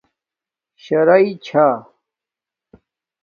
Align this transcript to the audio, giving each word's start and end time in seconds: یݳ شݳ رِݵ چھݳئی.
یݳ 0.83 0.83
شݳ 0.83 0.99
رِݵ 1.07 1.27
چھݳئی. 1.45 1.75